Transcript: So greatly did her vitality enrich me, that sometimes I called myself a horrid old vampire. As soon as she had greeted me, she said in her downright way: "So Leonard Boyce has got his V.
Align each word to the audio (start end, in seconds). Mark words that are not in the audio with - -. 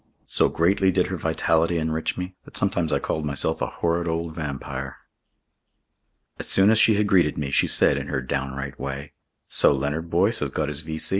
So 0.25 0.49
greatly 0.49 0.89
did 0.89 1.05
her 1.13 1.15
vitality 1.15 1.77
enrich 1.77 2.17
me, 2.17 2.35
that 2.45 2.57
sometimes 2.57 2.91
I 2.91 2.97
called 2.97 3.23
myself 3.23 3.61
a 3.61 3.67
horrid 3.67 4.07
old 4.07 4.33
vampire. 4.33 4.97
As 6.39 6.47
soon 6.47 6.71
as 6.71 6.79
she 6.79 6.95
had 6.95 7.05
greeted 7.05 7.37
me, 7.37 7.51
she 7.51 7.67
said 7.67 7.97
in 7.97 8.07
her 8.07 8.19
downright 8.23 8.79
way: 8.79 9.13
"So 9.47 9.71
Leonard 9.73 10.09
Boyce 10.09 10.39
has 10.39 10.49
got 10.49 10.69
his 10.69 10.81
V. 10.81 10.99